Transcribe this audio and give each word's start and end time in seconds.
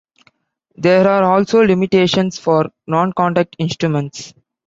There 0.77 1.07
are 1.07 1.21
also 1.23 1.59
limitations 1.59 2.39
for 2.39 2.71
non-contact 2.87 3.55
instruments. 3.59 4.33